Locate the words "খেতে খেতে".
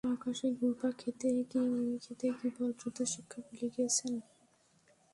1.01-2.27